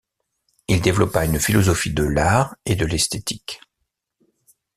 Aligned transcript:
Il 0.67 0.81
développa 0.81 1.25
une 1.25 1.39
philosophie 1.39 1.93
de 1.93 2.01
l'art 2.03 2.55
et 2.65 2.75
de 2.75 2.87
l'esthétique. 2.87 3.61